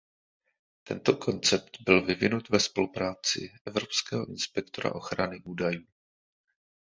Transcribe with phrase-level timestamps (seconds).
[0.83, 5.83] Tento koncept byl vyvinut ve spolupráci s Evropského inspektora ochrany údajů.